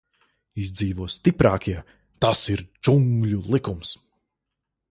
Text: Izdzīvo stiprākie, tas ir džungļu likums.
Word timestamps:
Izdzīvo 0.61 1.07
stiprākie, 1.15 1.75
tas 2.25 2.41
ir 2.55 2.65
džungļu 2.89 3.43
likums. 3.57 3.93